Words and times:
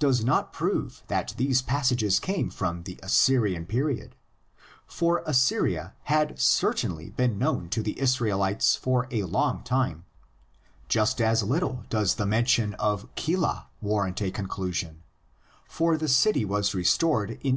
does 0.00 0.24
not 0.24 0.52
prove 0.52 1.04
that 1.06 1.32
these 1.36 1.62
passages 1.62 2.18
come 2.18 2.50
from 2.50 2.82
the 2.82 2.98
"Assyrian" 3.04 3.64
period, 3.66 4.16
for 4.84 5.22
Assyria 5.26 5.94
had 6.10 6.40
certainly 6.40 7.10
been 7.10 7.38
known 7.38 7.68
to 7.68 7.80
the 7.80 7.96
Israelites 8.00 8.74
for 8.74 9.06
a 9.12 9.22
long 9.22 9.62
time; 9.62 10.04
just 10.88 11.20
as 11.20 11.44
little 11.44 11.84
does 11.88 12.16
the 12.16 12.26
mention 12.26 12.74
of 12.80 13.14
Kelah 13.14 13.66
warrant 13.80 14.20
a 14.20 14.32
conclusion, 14.32 15.04
for 15.68 15.92
the 15.96 16.06
THE 16.06 16.46
LA 16.50 16.58
TER 16.64 16.64
COLLECTIONS. 16.88 17.38